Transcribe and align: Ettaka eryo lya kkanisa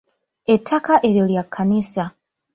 Ettaka 0.53 0.93
eryo 1.07 1.25
lya 1.31 1.43
kkanisa 1.45 2.03